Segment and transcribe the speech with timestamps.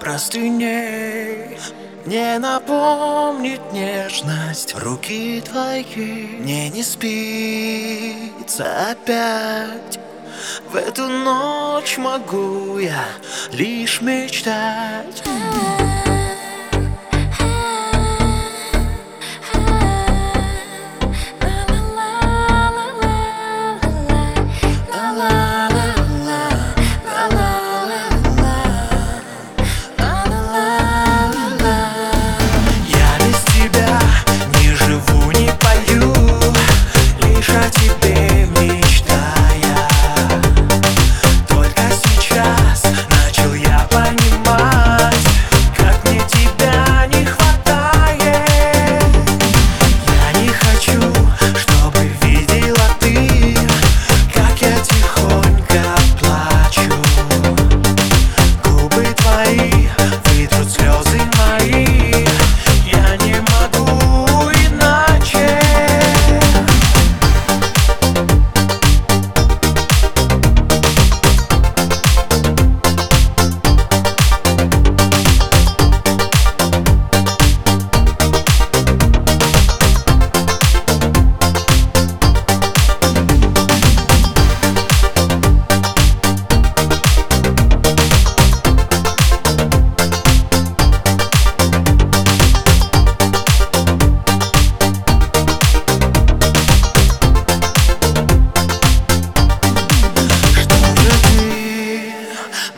[0.00, 1.58] простыней.
[2.06, 6.38] Не напомнит нежность руки твои.
[6.40, 10.00] Мне не спится опять.
[10.70, 13.04] В эту ночь могу я
[13.52, 15.22] лишь мечтать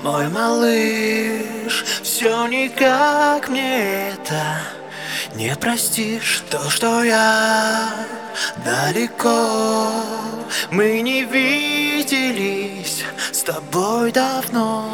[0.02, 4.42] мой малыш, все никак мне это
[5.34, 6.42] не простишь.
[6.50, 7.88] То, что я
[8.64, 9.90] далеко,
[10.70, 14.88] мы не виделись с тобой давно